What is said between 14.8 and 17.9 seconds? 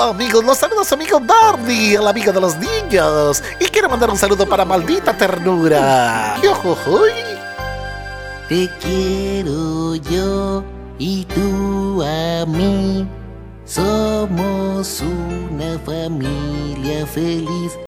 una familia feliz